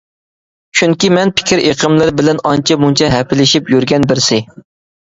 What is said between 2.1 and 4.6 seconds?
بىلەن ئانچە-مۇنچە ھەپىلىشىپ يۈرگەن بىرسى.